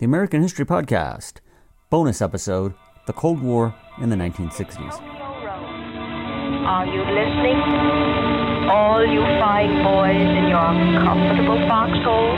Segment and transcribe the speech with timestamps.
[0.00, 1.40] the American History Podcast,
[1.90, 2.72] bonus episode
[3.06, 4.98] The Cold War in the 1960s.
[6.64, 7.60] Are you listening?
[8.70, 10.72] All you fine boys in your
[11.04, 12.32] comfortable foxhole?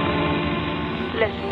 [1.15, 1.52] Listen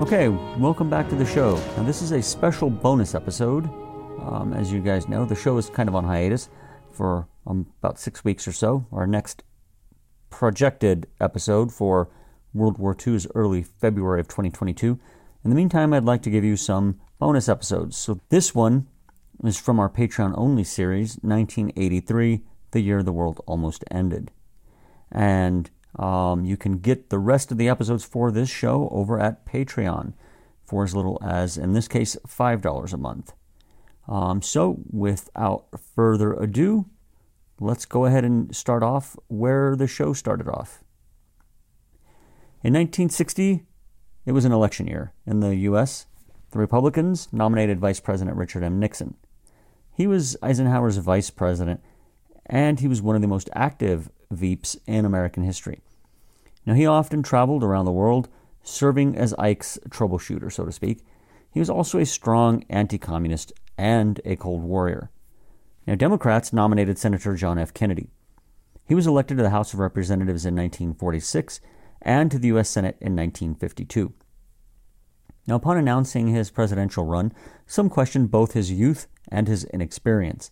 [0.00, 1.56] Okay, welcome back to the show.
[1.76, 3.66] Now, this is a special bonus episode.
[4.22, 6.48] Um, as you guys know, the show is kind of on hiatus
[6.90, 8.86] for um, about six weeks or so.
[8.92, 9.42] Our next
[10.30, 12.08] projected episode for
[12.54, 14.98] World War II is early February of 2022.
[15.44, 17.98] In the meantime, I'd like to give you some bonus episodes.
[17.98, 18.86] So, this one
[19.44, 24.30] is from our Patreon only series, 1983, the year the world almost ended.
[25.12, 29.46] And um, you can get the rest of the episodes for this show over at
[29.46, 30.14] Patreon
[30.64, 33.32] for as little as, in this case, $5 a month.
[34.06, 36.86] Um, so, without further ado,
[37.58, 40.82] let's go ahead and start off where the show started off.
[42.62, 43.64] In 1960,
[44.26, 46.06] it was an election year in the U.S.
[46.50, 48.78] The Republicans nominated Vice President Richard M.
[48.78, 49.16] Nixon.
[49.92, 51.80] He was Eisenhower's vice president,
[52.46, 55.80] and he was one of the most active Veeps in American history.
[56.66, 58.28] Now, he often traveled around the world,
[58.62, 61.04] serving as Ike's troubleshooter, so to speak.
[61.50, 65.10] He was also a strong anti communist and a Cold Warrior.
[65.86, 67.74] Now, Democrats nominated Senator John F.
[67.74, 68.10] Kennedy.
[68.86, 71.60] He was elected to the House of Representatives in 1946
[72.02, 72.68] and to the U.S.
[72.68, 74.12] Senate in 1952.
[75.46, 77.32] Now, upon announcing his presidential run,
[77.66, 80.50] some questioned both his youth and his inexperience.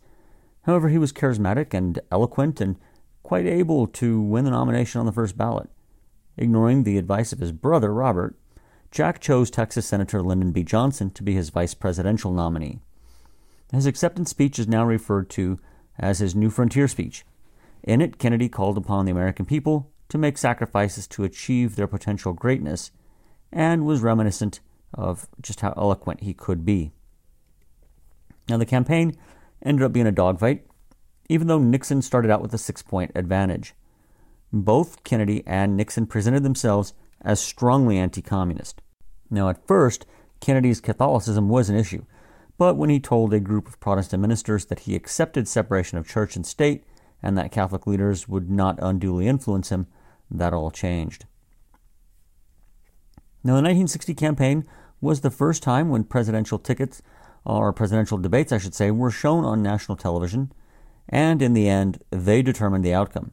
[0.63, 2.77] However, he was charismatic and eloquent and
[3.29, 5.69] quite able to win the nomination on the first ballot.
[6.39, 8.35] Ignoring the advice of his brother, Robert,
[8.91, 10.65] Jack chose Texas Senator Lyndon B.
[10.65, 12.79] Johnson to be his vice presidential nominee.
[13.71, 15.59] His acceptance speech is now referred to
[15.99, 17.27] as his New Frontier speech.
[17.83, 22.33] In it, Kennedy called upon the American people to make sacrifices to achieve their potential
[22.33, 22.93] greatness
[23.53, 24.61] and was reminiscent
[24.95, 26.93] of just how eloquent he could be.
[28.49, 29.19] Now, the campaign
[29.63, 30.65] ended up being a dogfight,
[31.29, 33.75] even though Nixon started out with a six point advantage.
[34.53, 38.81] Both Kennedy and Nixon presented themselves as strongly anti communist.
[39.31, 40.07] Now, at first,
[40.41, 42.05] Kennedy's Catholicism was an issue,
[42.57, 46.37] but when he told a group of Protestant ministers that he accepted separation of church
[46.37, 46.85] and state
[47.23, 49.87] and that Catholic leaders would not unduly influence him,
[50.31, 51.27] that all changed.
[53.45, 54.67] Now, the 1960 campaign
[55.01, 57.03] was the first time when presidential tickets,
[57.45, 60.53] or presidential debates, I should say, were shown on national television,
[61.09, 63.33] and in the end, they determined the outcome.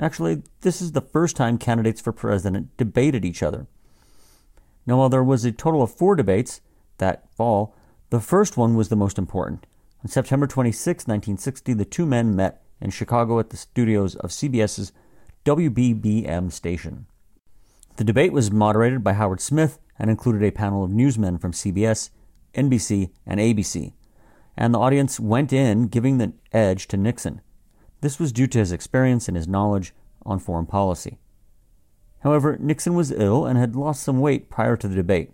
[0.00, 3.66] Actually, this is the first time candidates for president debated each other.
[4.86, 6.60] Now, while there was a total of four debates
[6.98, 7.74] that fall,
[8.10, 9.66] the first one was the most important.
[10.02, 14.92] On September 26, 1960, the two men met in Chicago at the studios of CBS's
[15.44, 17.06] WBBM station.
[17.96, 22.10] The debate was moderated by Howard Smith and included a panel of newsmen from CBS,
[22.54, 23.92] NBC, and ABC,
[24.58, 27.40] and the audience went in giving the edge to Nixon.
[28.00, 29.94] This was due to his experience and his knowledge
[30.26, 31.18] on foreign policy.
[32.24, 35.30] However, Nixon was ill and had lost some weight prior to the debate.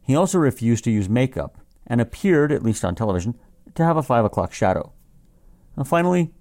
[0.00, 3.34] He also refused to use makeup and appeared, at least on television,
[3.74, 4.92] to have a 5 o'clock shadow.
[5.84, 6.32] Finally,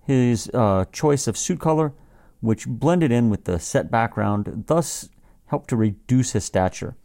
[0.00, 1.92] his uh, choice of suit color,
[2.40, 5.10] which blended in with the set background, thus
[5.46, 6.96] helped to reduce his stature.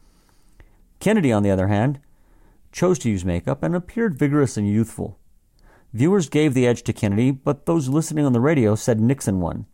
[1.01, 1.99] Kennedy, on the other hand,
[2.75, 5.17] chose to use makeup and appeared vigorous and youthful.
[5.93, 9.65] Viewers gave the edge to Kennedy, but those listening on the radio said Nixon won.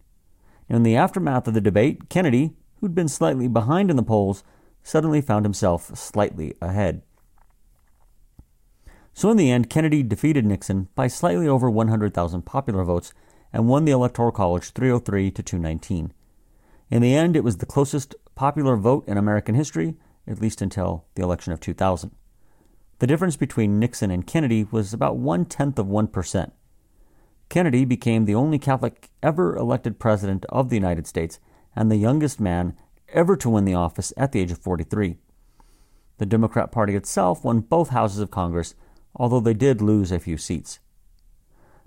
[0.69, 4.43] In the aftermath of the debate, Kennedy, who'd been slightly behind in the polls,
[4.83, 7.01] suddenly found himself slightly ahead.
[9.15, 13.15] So, in the end, Kennedy defeated Nixon by slightly over 100,000 popular votes
[13.51, 16.13] and won the Electoral College 303 to 219.
[16.91, 19.95] In the end, it was the closest popular vote in American history,
[20.27, 22.11] at least until the election of 2000.
[23.01, 26.51] The difference between Nixon and Kennedy was about one tenth of 1%.
[27.49, 31.39] Kennedy became the only Catholic ever elected president of the United States
[31.75, 32.77] and the youngest man
[33.09, 35.17] ever to win the office at the age of 43.
[36.19, 38.75] The Democrat Party itself won both houses of Congress,
[39.15, 40.77] although they did lose a few seats.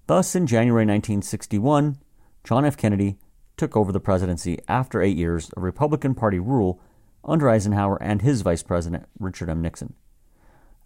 [0.09, 1.97] Thus, in January 1961,
[2.43, 2.77] John F.
[2.77, 3.19] Kennedy
[3.57, 6.81] took over the presidency after eight years of Republican Party rule
[7.23, 9.63] under Eisenhower and his vice president, Richard M.
[9.63, 9.95] Nixon.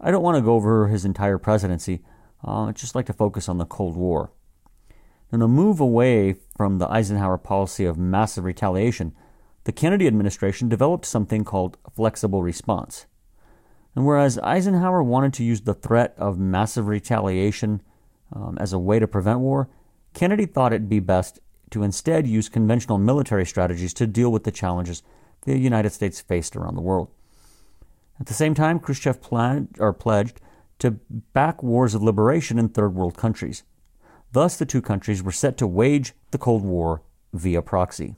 [0.00, 2.02] I don't want to go over his entire presidency,
[2.46, 4.30] uh, I'd just like to focus on the Cold War.
[5.32, 9.14] In a move away from the Eisenhower policy of massive retaliation,
[9.64, 13.06] the Kennedy administration developed something called flexible response.
[13.94, 17.82] And whereas Eisenhower wanted to use the threat of massive retaliation
[18.32, 19.68] um, as a way to prevent war,
[20.14, 21.40] Kennedy thought it'd be best
[21.70, 25.02] to instead use conventional military strategies to deal with the challenges
[25.42, 27.10] the United States faced around the world.
[28.20, 30.40] At the same time, Khrushchev planned, or pledged
[30.80, 30.92] to
[31.32, 33.62] back wars of liberation in third world countries.
[34.32, 38.16] Thus, the two countries were set to wage the Cold War via proxy.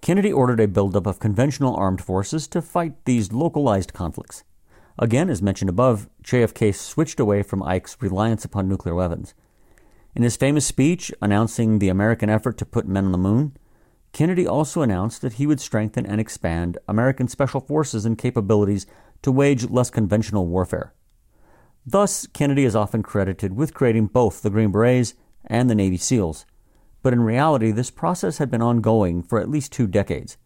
[0.00, 4.42] Kennedy ordered a buildup of conventional armed forces to fight these localized conflicts.
[4.98, 9.34] Again, as mentioned above, JFK switched away from Ike's reliance upon nuclear weapons.
[10.14, 13.56] In his famous speech announcing the American effort to put men on the moon,
[14.12, 18.86] Kennedy also announced that he would strengthen and expand American special forces and capabilities
[19.22, 20.92] to wage less conventional warfare.
[21.86, 25.14] Thus, Kennedy is often credited with creating both the Green Berets
[25.46, 26.44] and the Navy SEALs.
[27.02, 30.36] But in reality, this process had been ongoing for at least two decades.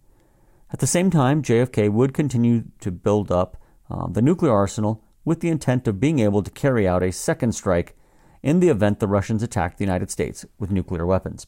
[0.73, 3.57] At the same time, JFK would continue to build up
[3.91, 7.53] uh, the nuclear arsenal with the intent of being able to carry out a second
[7.53, 7.97] strike
[8.43, 11.47] in the event the Russians attacked the United States with nuclear weapons.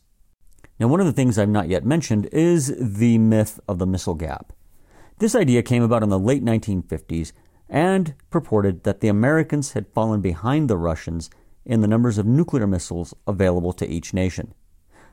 [0.79, 4.15] Now, one of the things I've not yet mentioned is the myth of the missile
[4.15, 4.53] gap.
[5.19, 7.33] This idea came about in the late 1950s
[7.69, 11.31] and purported that the Americans had fallen behind the Russians
[11.65, 14.55] in the numbers of nuclear missiles available to each nation.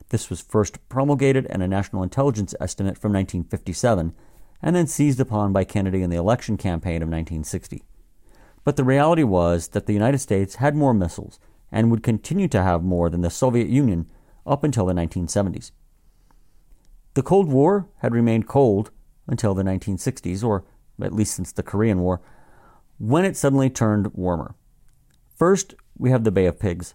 [0.10, 4.14] This was first promulgated in a national intelligence estimate from 1957
[4.62, 7.84] and then seized upon by Kennedy in the election campaign of 1960.
[8.64, 11.40] But the reality was that the United States had more missiles
[11.72, 14.06] and would continue to have more than the Soviet Union
[14.46, 15.72] up until the 1970s.
[17.14, 18.92] The Cold War had remained cold
[19.28, 20.66] until the 1960s, or
[21.02, 22.22] at least since the Korean War,
[22.98, 24.56] when it suddenly turned warmer.
[25.36, 26.94] First, we have the Bay of Pigs.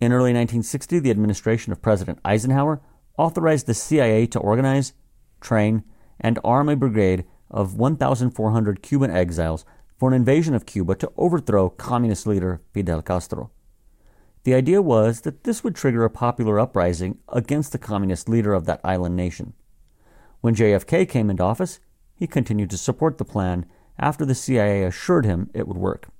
[0.00, 2.80] In early 1960, the administration of President Eisenhower
[3.16, 4.92] authorized the CIA to organize,
[5.40, 5.84] train,
[6.20, 9.64] and arm a brigade of 1,400 Cuban exiles
[9.98, 13.50] for an invasion of Cuba to overthrow communist leader Fidel Castro.
[14.46, 18.64] The idea was that this would trigger a popular uprising against the communist leader of
[18.66, 19.54] that island nation.
[20.40, 21.80] When JFK came into office,
[22.14, 23.66] he continued to support the plan
[23.98, 26.10] after the CIA assured him it would work.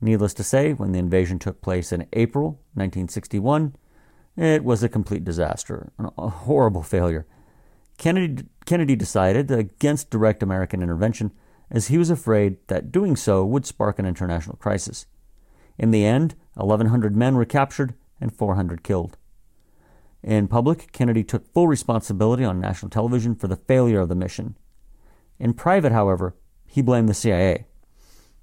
[0.00, 3.76] Needless to say, when the invasion took place in April 1961,
[4.34, 7.26] it was a complete disaster, a horrible failure.
[7.98, 11.32] Kennedy, Kennedy decided against direct American intervention
[11.70, 15.04] as he was afraid that doing so would spark an international crisis.
[15.78, 19.16] In the end, 1,100 men were captured and 400 killed.
[20.22, 24.56] In public, Kennedy took full responsibility on national television for the failure of the mission.
[25.38, 26.34] In private, however,
[26.66, 27.66] he blamed the CIA.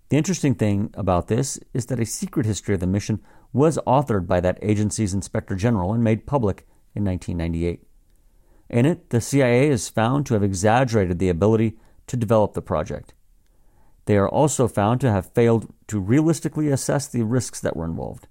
[0.10, 3.20] The interesting thing about this is that a secret history of the mission
[3.52, 7.84] was authored by that agency's inspector general and made public in 1998.
[8.70, 11.78] In it, the CIA is found to have exaggerated the ability
[12.08, 13.14] to develop the project.
[14.06, 18.28] They are also found to have failed to realistically assess the risks that were involved.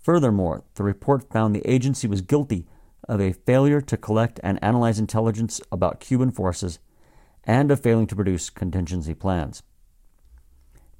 [0.00, 2.66] Furthermore, the report found the agency was guilty
[3.08, 6.78] of a failure to collect and analyze intelligence about Cuban forces
[7.44, 9.62] and of failing to produce contingency plans.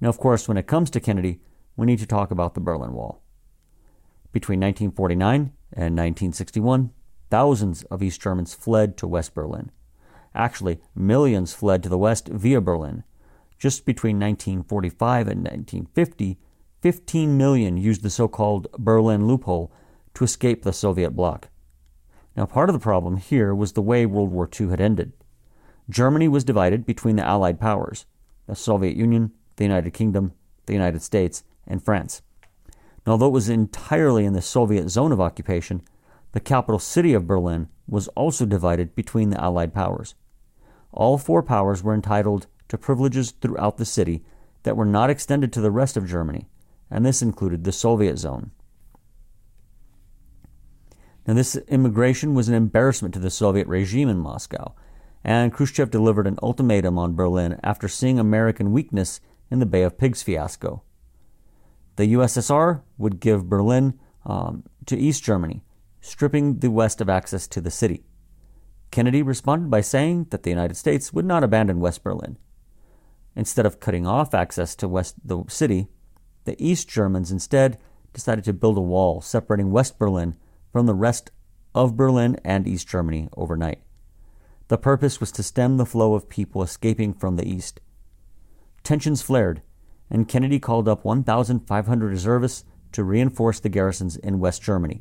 [0.00, 1.40] Now, of course, when it comes to Kennedy,
[1.76, 3.22] we need to talk about the Berlin Wall.
[4.32, 6.90] Between 1949 and 1961,
[7.30, 9.70] thousands of East Germans fled to West Berlin.
[10.34, 13.04] Actually, millions fled to the West via Berlin,
[13.58, 16.38] just between 1945 and 1950,
[16.80, 19.72] 15 million used the so called Berlin loophole
[20.14, 21.48] to escape the Soviet bloc.
[22.36, 25.12] Now, part of the problem here was the way World War II had ended.
[25.90, 28.06] Germany was divided between the Allied powers
[28.46, 30.32] the Soviet Union, the United Kingdom,
[30.64, 32.22] the United States, and France.
[33.04, 35.82] And although it was entirely in the Soviet zone of occupation,
[36.32, 40.14] the capital city of Berlin was also divided between the Allied powers.
[40.92, 44.22] All four powers were entitled to privileges throughout the city
[44.62, 46.48] that were not extended to the rest of Germany,
[46.90, 48.50] and this included the Soviet zone.
[51.26, 54.74] Now, this immigration was an embarrassment to the Soviet regime in Moscow,
[55.22, 59.20] and Khrushchev delivered an ultimatum on Berlin after seeing American weakness
[59.50, 60.82] in the Bay of Pigs fiasco.
[61.96, 65.62] The USSR would give Berlin um, to East Germany,
[66.00, 68.04] stripping the West of access to the city.
[68.90, 72.38] Kennedy responded by saying that the United States would not abandon West Berlin.
[73.38, 75.86] Instead of cutting off access to West the city,
[76.44, 77.78] the East Germans instead
[78.12, 80.36] decided to build a wall separating West Berlin
[80.72, 81.30] from the rest
[81.72, 83.78] of Berlin and East Germany overnight.
[84.66, 87.80] The purpose was to stem the flow of people escaping from the east.
[88.82, 89.62] Tensions flared,
[90.10, 95.00] and Kennedy called up 1,500 reservists to reinforce the garrisons in West Germany.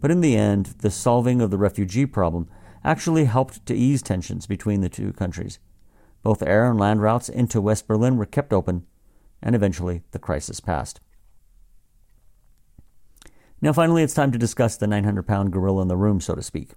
[0.00, 2.48] But in the end, the solving of the refugee problem
[2.84, 5.58] actually helped to ease tensions between the two countries.
[6.26, 8.84] Both air and land routes into West Berlin were kept open,
[9.40, 10.98] and eventually the crisis passed.
[13.60, 16.42] Now, finally, it's time to discuss the 900 pound gorilla in the room, so to
[16.42, 16.70] speak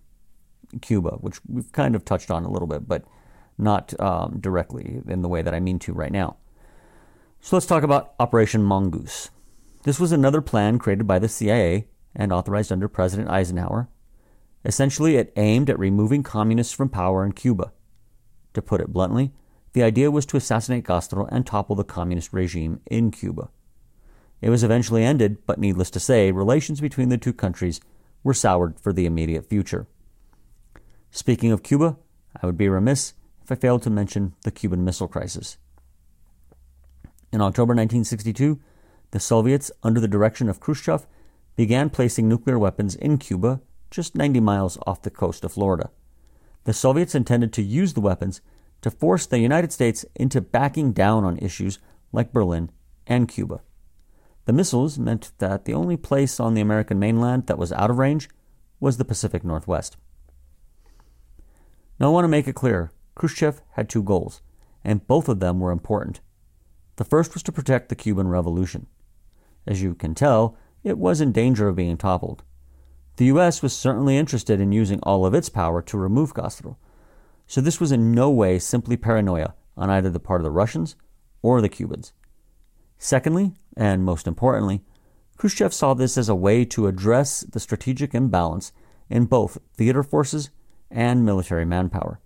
[0.83, 3.05] Cuba, which we've kind of touched on a little bit, but
[3.57, 6.37] not um, directly in the way that I mean to right now.
[7.41, 9.31] So let's talk about Operation Mongoose.
[9.81, 13.89] This was another plan created by the CIA and authorized under President Eisenhower.
[14.63, 17.71] Essentially, it aimed at removing communists from power in Cuba.
[18.53, 19.31] To put it bluntly,
[19.73, 23.49] the idea was to assassinate Castro and topple the communist regime in Cuba.
[24.41, 27.81] It was eventually ended, but needless to say, relations between the two countries
[28.23, 29.87] were soured for the immediate future.
[31.11, 31.97] Speaking of Cuba,
[32.41, 33.13] I would be remiss
[33.43, 35.57] if I failed to mention the Cuban Missile Crisis.
[37.31, 38.59] In October 1962,
[39.11, 41.05] the Soviets, under the direction of Khrushchev,
[41.55, 45.89] began placing nuclear weapons in Cuba, just 90 miles off the coast of Florida.
[46.69, 48.41] The Soviets intended to use the weapons
[48.81, 51.79] to force the United States into backing down on issues
[52.11, 52.69] like Berlin
[53.07, 53.61] and Cuba.
[54.45, 57.97] The missiles meant that the only place on the American mainland that was out of
[57.97, 58.29] range
[58.79, 59.97] was the Pacific Northwest.
[61.99, 64.43] Now, I want to make it clear Khrushchev had two goals,
[64.83, 66.19] and both of them were important.
[66.97, 68.85] The first was to protect the Cuban Revolution.
[69.65, 72.43] As you can tell, it was in danger of being toppled.
[73.19, 73.61] The U.S.
[73.61, 76.77] was certainly interested in using all of its power to remove Castro,
[77.47, 80.95] so this was in no way simply paranoia on either the part of the Russians
[81.41, 82.13] or the Cubans.
[82.97, 84.85] Secondly, and most importantly,
[85.35, 88.71] Khrushchev saw this as a way to address the strategic imbalance
[89.09, 90.49] in both theater forces
[90.89, 92.21] and military manpower.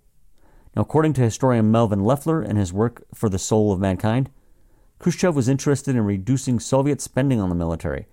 [0.76, 4.30] Now, according to historian Melvyn Leffler in his work For the Soul of Mankind,
[5.00, 8.06] Khrushchev was interested in reducing Soviet spending on the military,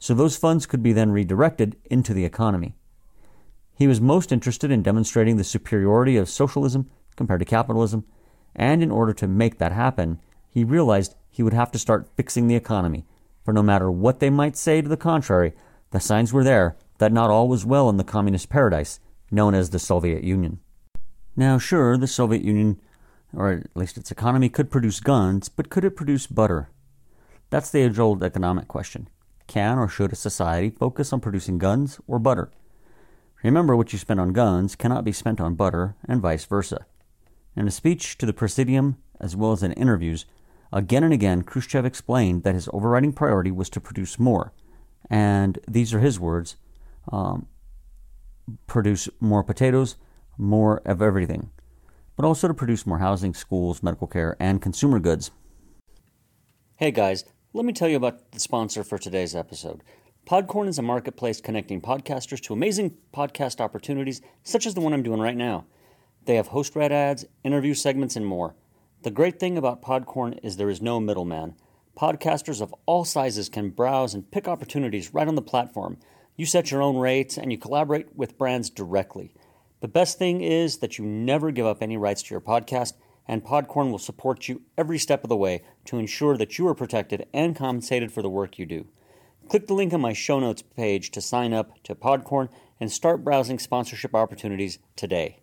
[0.00, 2.74] so those funds could be then redirected into the economy.
[3.74, 8.04] He was most interested in demonstrating the superiority of socialism compared to capitalism,
[8.56, 12.48] and in order to make that happen, he realized he would have to start fixing
[12.48, 13.04] the economy,
[13.44, 15.52] for no matter what they might say to the contrary,
[15.90, 19.70] the signs were there that not all was well in the communist paradise known as
[19.70, 20.60] the Soviet Union.
[21.36, 22.80] Now, sure, the Soviet Union,
[23.34, 26.70] or at least its economy, could produce guns, but could it produce butter?
[27.50, 29.08] That's the age old economic question.
[29.50, 32.52] Can or should a society focus on producing guns or butter?
[33.42, 36.86] Remember, what you spend on guns cannot be spent on butter, and vice versa.
[37.56, 40.24] In a speech to the Presidium, as well as in interviews,
[40.72, 44.52] again and again Khrushchev explained that his overriding priority was to produce more.
[45.10, 46.54] And these are his words
[47.10, 47.48] um,
[48.68, 49.96] produce more potatoes,
[50.38, 51.50] more of everything,
[52.14, 55.32] but also to produce more housing, schools, medical care, and consumer goods.
[56.76, 59.82] Hey guys, let me tell you about the sponsor for today's episode.
[60.24, 65.02] Podcorn is a marketplace connecting podcasters to amazing podcast opportunities, such as the one I'm
[65.02, 65.64] doing right now.
[66.26, 68.54] They have host read ads, interview segments, and more.
[69.02, 71.56] The great thing about Podcorn is there is no middleman.
[71.98, 75.98] Podcasters of all sizes can browse and pick opportunities right on the platform.
[76.36, 79.34] You set your own rates and you collaborate with brands directly.
[79.80, 82.92] The best thing is that you never give up any rights to your podcast,
[83.30, 86.74] and Podcorn will support you every step of the way to ensure that you are
[86.74, 88.88] protected and compensated for the work you do.
[89.48, 92.48] Click the link on my show notes page to sign up to Podcorn
[92.80, 95.38] and start browsing sponsorship opportunities today.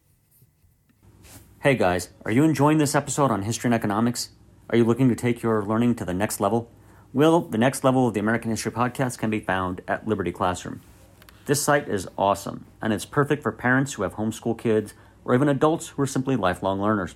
[1.61, 4.31] Hey guys, are you enjoying this episode on history and economics?
[4.69, 6.69] Are you looking to take your learning to the next level?
[7.13, 10.81] Well, the next level of the American History Podcast can be found at Liberty Classroom.
[11.45, 15.47] This site is awesome, and it's perfect for parents who have homeschool kids or even
[15.47, 17.15] adults who are simply lifelong learners.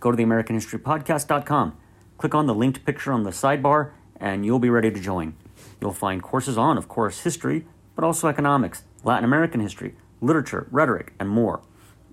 [0.00, 1.76] Go to theamericanhistorypodcast.com,
[2.18, 5.34] click on the linked picture on the sidebar, and you'll be ready to join.
[5.80, 11.12] You'll find courses on, of course, history, but also economics, Latin American history, literature, rhetoric,
[11.18, 11.60] and more,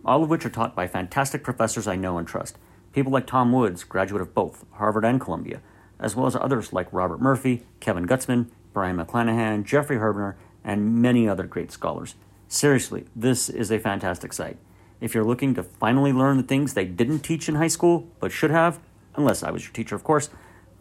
[0.06, 2.58] all of which are taught by fantastic professors I know and trust.
[2.94, 5.62] People like Tom Woods, graduate of both Harvard and Columbia,
[6.00, 11.28] as well as others like Robert Murphy, Kevin Gutzman, Brion McClanahan, Jeffrey Herbener, and many
[11.28, 12.16] other great scholars.
[12.48, 14.58] Seriously, this is a fantastic site.
[15.04, 18.32] If you're looking to finally learn the things they didn't teach in high school but
[18.32, 18.80] should have,
[19.16, 20.30] unless I was your teacher, of course,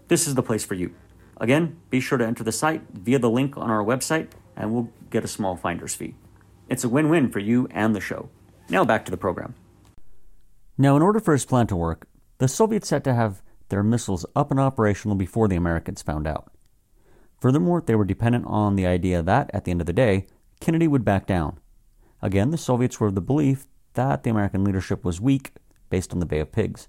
[0.07, 0.95] this is the place for you.
[1.39, 4.91] Again, be sure to enter the site via the link on our website, and we'll
[5.11, 6.15] get a small finder's fee.
[6.69, 8.29] It's a win win for you and the show.
[8.69, 9.57] Now back to the program.
[10.79, 12.07] Now, in order for his plan to work,
[12.39, 16.53] the Soviets had to have their missiles up and operational before the Americans found out.
[17.41, 20.29] Furthermore, they were dependent on the idea that, at the end of the day,
[20.61, 21.59] Kennedy would back down.
[22.25, 25.53] Again, the Soviets were of the belief that the American leadership was weak
[25.91, 26.89] based on the Bay of Pigs.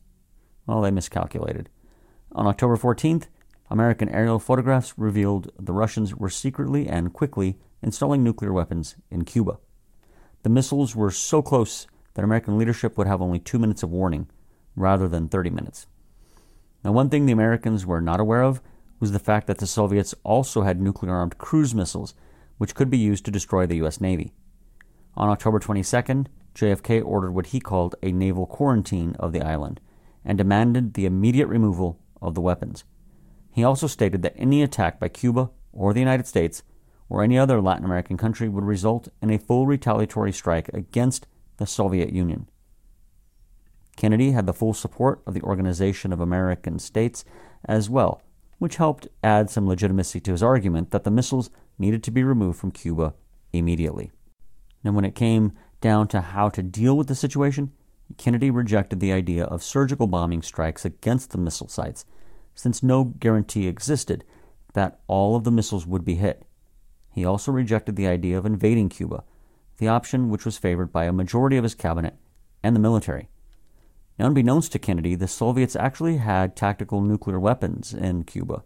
[0.65, 1.69] Well, they miscalculated.
[2.31, 3.27] On October 14th,
[3.69, 9.57] American aerial photographs revealed the Russians were secretly and quickly installing nuclear weapons in Cuba.
[10.43, 14.29] The missiles were so close that American leadership would have only two minutes of warning
[14.75, 15.87] rather than 30 minutes.
[16.83, 18.61] Now, one thing the Americans were not aware of
[18.99, 22.13] was the fact that the Soviets also had nuclear armed cruise missiles,
[22.57, 23.99] which could be used to destroy the U.S.
[23.99, 24.33] Navy.
[25.15, 29.79] On October 22nd, JFK ordered what he called a naval quarantine of the island
[30.23, 32.83] and demanded the immediate removal of the weapons.
[33.51, 36.63] He also stated that any attack by Cuba or the United States
[37.09, 41.67] or any other Latin American country would result in a full retaliatory strike against the
[41.67, 42.47] Soviet Union.
[43.95, 47.23] Kennedy had the full support of the Organization of American States
[47.65, 48.21] as well,
[48.57, 52.57] which helped add some legitimacy to his argument that the missiles needed to be removed
[52.57, 53.13] from Cuba
[53.51, 54.11] immediately.
[54.83, 55.53] And when it came
[55.83, 57.73] down to how to deal with the situation,
[58.17, 62.05] Kennedy rejected the idea of surgical bombing strikes against the missile sites,
[62.55, 64.23] since no guarantee existed
[64.73, 66.45] that all of the missiles would be hit.
[67.11, 69.25] He also rejected the idea of invading Cuba,
[69.77, 72.15] the option which was favored by a majority of his cabinet
[72.63, 73.27] and the military.
[74.17, 78.63] Now, unbeknownst to Kennedy, the Soviets actually had tactical nuclear weapons in Cuba,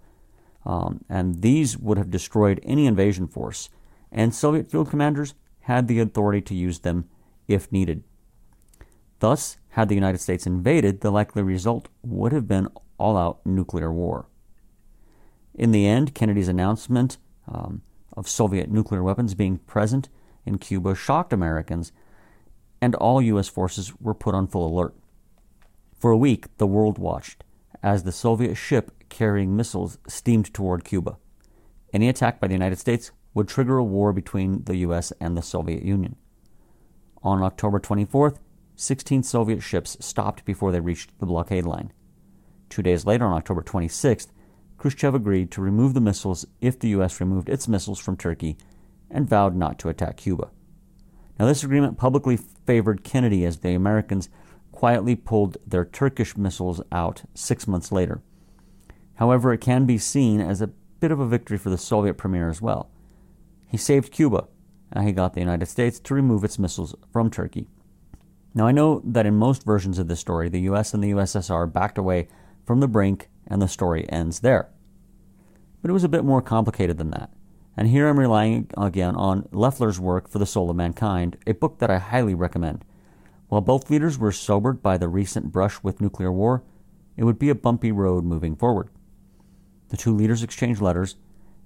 [0.67, 3.69] um, and these would have destroyed any invasion force,
[4.11, 5.33] and Soviet field commanders
[5.67, 7.09] had the authority to use them
[7.45, 8.01] if needed.
[9.19, 13.91] Thus, had the United States invaded, the likely result would have been all out nuclear
[13.91, 14.29] war.
[15.53, 17.17] In the end, Kennedy's announcement
[17.49, 17.81] um,
[18.15, 20.07] of Soviet nuclear weapons being present
[20.45, 21.91] in Cuba shocked Americans,
[22.81, 23.49] and all U.S.
[23.49, 24.95] forces were put on full alert.
[25.99, 27.43] For a week, the world watched
[27.83, 31.17] as the Soviet ship carrying missiles steamed toward Cuba.
[31.91, 35.13] Any attack by the United States would trigger a war between the U.S.
[35.19, 36.15] and the Soviet Union.
[37.23, 38.39] On October 24th,
[38.75, 41.91] 16 Soviet ships stopped before they reached the blockade line.
[42.69, 44.27] Two days later, on October 26th,
[44.77, 47.19] Khrushchev agreed to remove the missiles if the U.S.
[47.19, 48.57] removed its missiles from Turkey
[49.09, 50.49] and vowed not to attack Cuba.
[51.39, 54.29] Now, this agreement publicly favored Kennedy as the Americans
[54.71, 58.21] quietly pulled their Turkish missiles out six months later.
[59.15, 62.49] However, it can be seen as a bit of a victory for the Soviet premier
[62.49, 62.89] as well.
[63.67, 64.47] He saved Cuba,
[64.91, 67.67] and he got the United States to remove its missiles from Turkey.
[68.53, 71.71] Now, I know that in most versions of this story, the US and the USSR
[71.71, 72.27] backed away
[72.65, 74.69] from the brink and the story ends there.
[75.81, 77.29] But it was a bit more complicated than that.
[77.75, 81.77] And here I'm relying again on Leffler's work for the Soul of Mankind, a book
[81.77, 82.83] that I highly recommend.
[83.49, 86.63] While both leaders were sobered by the recent brush with nuclear war,
[87.15, 88.89] it would be a bumpy road moving forward.
[89.89, 91.15] The two leaders exchanged letters,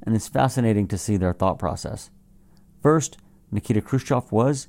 [0.03, 2.09] and it's fascinating to see their thought process.
[2.81, 3.17] First,
[3.51, 4.67] Nikita Khrushchev was,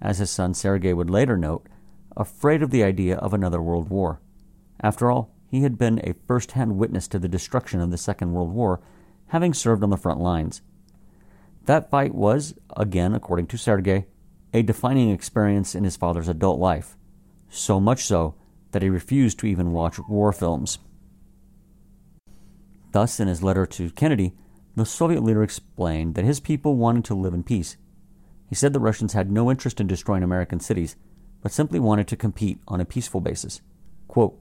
[0.00, 1.68] as his son Sergei would later note,
[2.16, 4.20] afraid of the idea of another world war.
[4.80, 8.32] After all, he had been a first hand witness to the destruction of the Second
[8.32, 8.80] World War,
[9.28, 10.62] having served on the front lines.
[11.66, 14.06] That fight was, again according to Sergei,
[14.52, 16.96] a defining experience in his father's adult life,
[17.48, 18.34] so much so
[18.72, 20.78] that he refused to even watch war films.
[22.92, 24.34] Thus, in his letter to Kennedy,
[24.74, 27.76] the Soviet leader explained that his people wanted to live in peace.
[28.48, 30.96] He said the Russians had no interest in destroying American cities,
[31.42, 33.60] but simply wanted to compete on a peaceful basis.
[34.08, 34.38] Quote,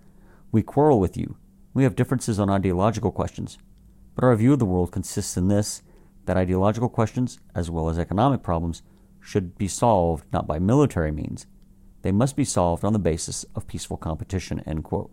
[0.51, 1.37] We quarrel with you.
[1.73, 3.57] We have differences on ideological questions.
[4.15, 5.81] But our view of the world consists in this
[6.25, 8.83] that ideological questions, as well as economic problems,
[9.19, 11.47] should be solved not by military means.
[12.01, 14.61] They must be solved on the basis of peaceful competition.
[14.65, 15.11] End quote.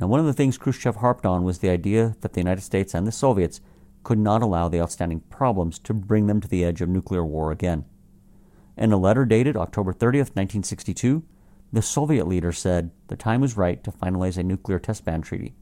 [0.00, 2.94] Now, one of the things Khrushchev harped on was the idea that the United States
[2.94, 3.60] and the Soviets
[4.02, 7.50] could not allow the outstanding problems to bring them to the edge of nuclear war
[7.50, 7.84] again.
[8.76, 11.22] In a letter dated October 30th, 1962,
[11.72, 15.54] the Soviet leader said the time was right to finalize a nuclear test ban treaty.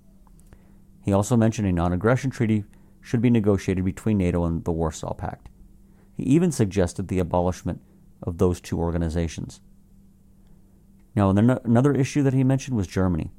[1.02, 2.64] He also mentioned a non aggression treaty
[3.00, 5.48] should be negotiated between NATO and the Warsaw Pact.
[6.16, 7.80] He even suggested the abolishment
[8.22, 9.60] of those two organizations.
[11.14, 13.32] Now, another issue that he mentioned was Germany.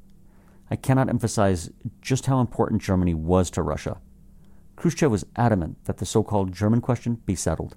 [0.70, 4.00] I cannot emphasize just how important Germany was to Russia.
[4.76, 7.76] Khrushchev was adamant that the so called German question be settled.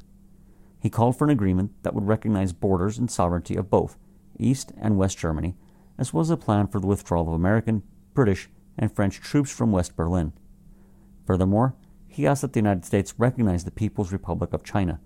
[0.79, 3.97] He called for an agreement that would recognize borders and sovereignty of both
[4.39, 5.55] East and West Germany,
[5.97, 9.71] as well as a plan for the withdrawal of American, British, and French troops from
[9.71, 10.33] West Berlin.
[11.25, 11.75] Furthermore,
[12.07, 14.99] he asked that the United States recognize the People's Republic of China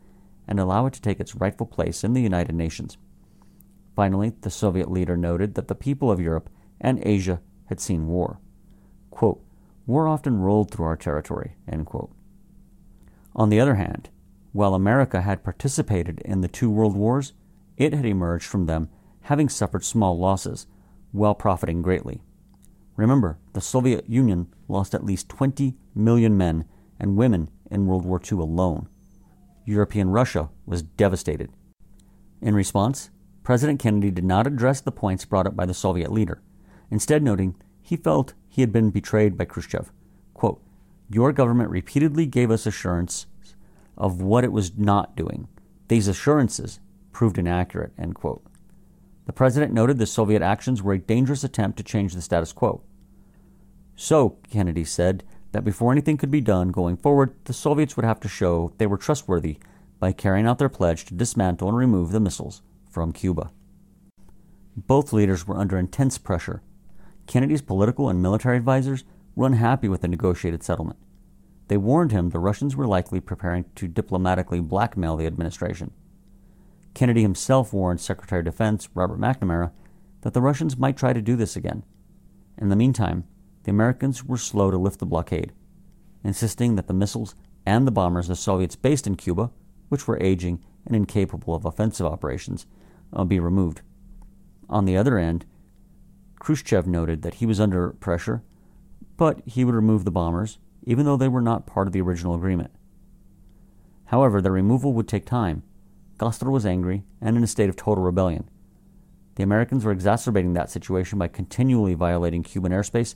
[0.47, 2.97] and allow it to take its rightful place in the United Nations.
[3.95, 7.41] Finally, the Soviet leader noted that the people of Europe and Asia
[7.71, 8.37] had seen war.
[9.11, 9.41] Quote,
[9.87, 11.55] war often rolled through our territory.
[11.67, 12.11] End quote.
[13.33, 14.09] On the other hand,
[14.51, 17.31] while America had participated in the two world wars,
[17.77, 18.89] it had emerged from them
[19.21, 20.67] having suffered small losses,
[21.13, 22.21] while profiting greatly.
[22.97, 26.65] Remember, the Soviet Union lost at least 20 million men
[26.99, 28.89] and women in World War II alone.
[29.65, 31.49] European Russia was devastated.
[32.41, 33.11] In response,
[33.43, 36.41] President Kennedy did not address the points brought up by the Soviet leader,
[36.91, 39.91] instead, noting he felt he had been betrayed by Khrushchev.
[40.33, 40.61] Quote,
[41.09, 43.25] Your government repeatedly gave us assurance
[43.97, 45.47] of what it was not doing.
[45.87, 46.79] These assurances
[47.11, 47.93] proved inaccurate.
[47.97, 48.43] End quote.
[49.25, 52.81] The president noted the Soviet actions were a dangerous attempt to change the status quo.
[53.95, 58.19] So, Kennedy said that before anything could be done going forward, the Soviets would have
[58.21, 59.57] to show they were trustworthy
[59.99, 63.51] by carrying out their pledge to dismantle and remove the missiles from Cuba.
[64.75, 66.61] Both leaders were under intense pressure.
[67.27, 69.03] Kennedy's political and military advisers
[69.35, 70.99] were unhappy with the negotiated settlement.
[71.67, 75.91] They warned him the Russians were likely preparing to diplomatically blackmail the administration.
[76.93, 79.71] Kennedy himself warned Secretary of Defense Robert McNamara
[80.21, 81.83] that the Russians might try to do this again.
[82.57, 83.23] In the meantime,
[83.63, 85.53] the Americans were slow to lift the blockade,
[86.23, 89.51] insisting that the missiles and the bombers the Soviets based in Cuba,
[89.89, 92.65] which were aging and incapable of offensive operations,
[93.13, 93.81] uh, be removed.
[94.69, 95.45] On the other end,
[96.41, 98.41] Khrushchev noted that he was under pressure,
[99.15, 102.33] but he would remove the bombers, even though they were not part of the original
[102.33, 102.71] agreement.
[104.05, 105.61] However, their removal would take time.
[106.19, 108.49] Castro was angry and in a state of total rebellion.
[109.35, 113.13] The Americans were exacerbating that situation by continually violating Cuban airspace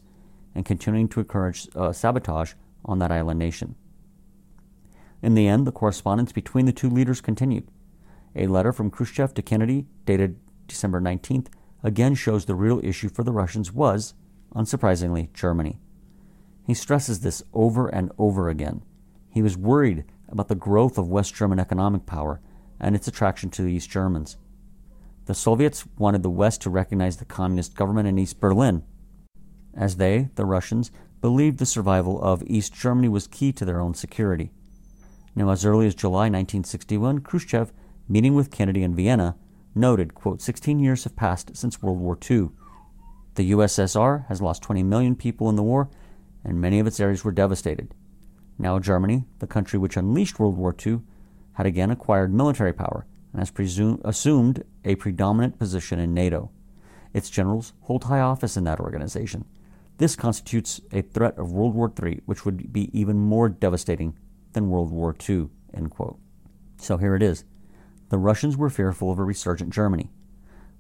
[0.54, 2.54] and continuing to encourage uh, sabotage
[2.86, 3.74] on that island nation.
[5.24, 7.68] In the end, the correspondence between the two leaders continued.
[8.36, 11.48] A letter from Khrushchev to Kennedy, dated December 19th,
[11.86, 14.16] again shows the real issue for the Russians was,
[14.56, 15.80] unsurprisingly, Germany.
[16.66, 18.82] He stresses this over and over again.
[19.30, 22.42] He was worried about the growth of West German economic power
[22.80, 24.38] and its attraction to the East Germans.
[25.26, 28.84] The Soviets wanted the West to recognize the communist government in East Berlin
[29.76, 30.90] as they, the Russians,
[31.22, 34.52] believed the survival of East Germany was key to their own security.
[35.36, 37.74] Now, as early as July 1961, Khrushchev,
[38.08, 39.36] meeting with Kennedy in Vienna,
[39.76, 42.50] noted, quote, 16 years have passed since World War II.
[43.36, 45.90] The USSR has lost 20 million people in the war,
[46.44, 47.94] and many of its areas were devastated.
[48.58, 51.02] Now, Germany, the country which unleashed World War II,
[51.54, 56.52] had again acquired military power and has presumed, assumed a predominant position in NATO.
[57.14, 59.46] Its generals hold high office in that organization.
[59.98, 64.18] This constitutes a threat of World War III, which would be even more devastating
[64.54, 65.50] than World War II.
[65.74, 66.18] End quote.
[66.78, 67.46] So here it is.
[68.10, 70.12] The Russians were fearful of a resurgent Germany.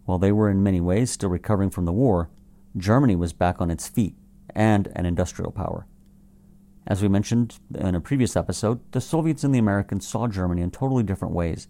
[0.06, 2.30] While they were in many ways still recovering from the war,
[2.78, 4.16] Germany was back on its feet
[4.54, 5.88] and an industrial power.
[6.86, 10.70] As we mentioned in a previous episode, the Soviets and the Americans saw Germany in
[10.70, 11.68] totally different ways.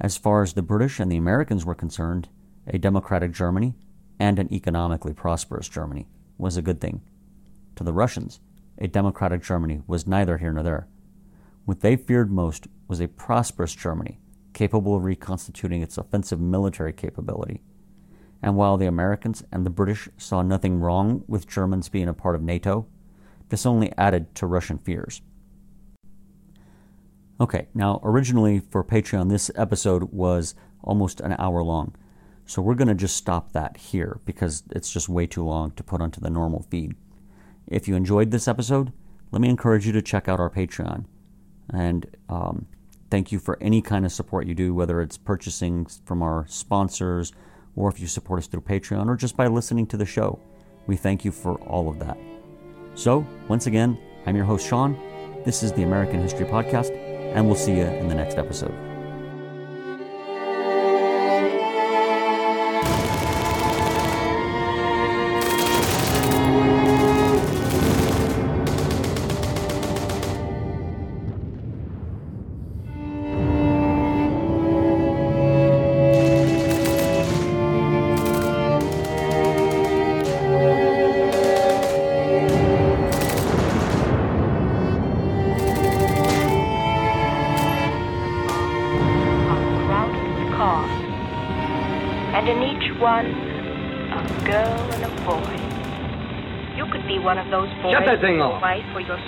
[0.00, 2.28] As far as the British and the Americans were concerned,
[2.66, 3.74] a democratic Germany
[4.18, 7.00] and an economically prosperous Germany was a good thing.
[7.76, 8.40] To the Russians,
[8.78, 10.88] a democratic Germany was neither here nor there.
[11.64, 14.18] What they feared most was a prosperous Germany,
[14.54, 17.60] capable of reconstituting its offensive military capability.
[18.42, 22.34] And while the Americans and the British saw nothing wrong with Germans being a part
[22.34, 22.86] of NATO,
[23.48, 25.22] this only added to Russian fears.
[27.40, 31.94] Okay, now originally for Patreon, this episode was almost an hour long.
[32.46, 35.82] So we're going to just stop that here because it's just way too long to
[35.82, 36.94] put onto the normal feed.
[37.66, 38.92] If you enjoyed this episode,
[39.30, 41.06] let me encourage you to check out our Patreon.
[41.70, 42.66] And um,
[43.14, 47.32] thank you for any kind of support you do, whether it's purchasing from our sponsors
[47.76, 50.40] or if you support us through Patreon or just by listening to the show.
[50.88, 52.18] We thank you for all of that.
[52.96, 53.96] So, once again,
[54.26, 54.98] I'm your host, Shawn.
[55.44, 56.90] This is the American History Podcast,
[57.36, 58.93] and we'll see you in the next episode.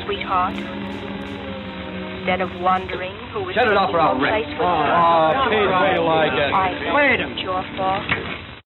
[0.06, 0.56] Sweetheart.
[2.18, 4.32] Instead of wondering who was Shut it off or I'll wreck.
[4.32, 5.46] place with Oh.
[5.46, 5.62] Pete,
[5.94, 6.50] you like it.
[6.50, 8.02] I know Wait a it's your fault.